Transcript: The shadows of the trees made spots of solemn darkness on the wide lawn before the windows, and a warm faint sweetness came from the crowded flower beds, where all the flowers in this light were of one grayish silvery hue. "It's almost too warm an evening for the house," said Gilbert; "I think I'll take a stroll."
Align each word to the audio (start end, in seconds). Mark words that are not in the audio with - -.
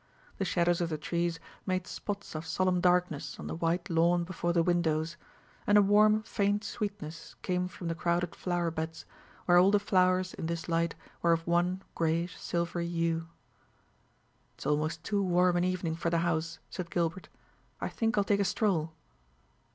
The 0.39 0.45
shadows 0.45 0.81
of 0.81 0.89
the 0.89 0.97
trees 0.97 1.39
made 1.63 1.85
spots 1.85 2.33
of 2.33 2.43
solemn 2.47 2.81
darkness 2.81 3.39
on 3.39 3.45
the 3.45 3.53
wide 3.53 3.87
lawn 3.87 4.23
before 4.23 4.51
the 4.51 4.63
windows, 4.63 5.15
and 5.67 5.77
a 5.77 5.81
warm 5.83 6.23
faint 6.23 6.63
sweetness 6.63 7.35
came 7.43 7.67
from 7.67 7.87
the 7.87 7.93
crowded 7.93 8.33
flower 8.35 8.71
beds, 8.71 9.05
where 9.45 9.59
all 9.59 9.69
the 9.69 9.77
flowers 9.79 10.33
in 10.33 10.47
this 10.47 10.67
light 10.67 10.95
were 11.21 11.33
of 11.33 11.45
one 11.45 11.83
grayish 11.93 12.35
silvery 12.35 12.87
hue. 12.87 13.27
"It's 14.55 14.65
almost 14.65 15.03
too 15.03 15.21
warm 15.21 15.55
an 15.55 15.63
evening 15.63 15.95
for 15.95 16.09
the 16.09 16.17
house," 16.25 16.57
said 16.71 16.89
Gilbert; 16.89 17.29
"I 17.79 17.87
think 17.87 18.17
I'll 18.17 18.23
take 18.23 18.39
a 18.39 18.43
stroll." 18.43 18.93